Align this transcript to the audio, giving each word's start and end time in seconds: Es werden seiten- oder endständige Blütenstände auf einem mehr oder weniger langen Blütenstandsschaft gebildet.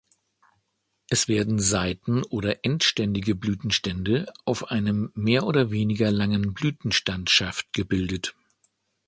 Es 1.11 1.27
werden 1.27 1.59
seiten- 1.59 2.23
oder 2.23 2.65
endständige 2.65 3.35
Blütenstände 3.35 4.33
auf 4.45 4.71
einem 4.71 5.11
mehr 5.13 5.43
oder 5.45 5.69
weniger 5.69 6.09
langen 6.09 6.55
Blütenstandsschaft 6.55 7.71
gebildet. 7.71 8.33